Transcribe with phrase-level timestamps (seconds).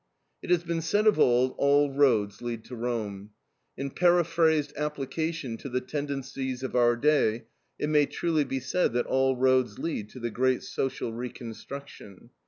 [0.41, 3.33] It has been said of old, all roads lead to Rome.
[3.77, 7.43] In paraphrased application to the tendencies of our day,
[7.77, 12.31] it may truly be said that all roads lead to the great social reconstruction.